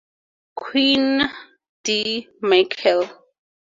[0.55, 1.29] Quinn,
[1.83, 2.27] D.
[2.41, 3.07] Michael.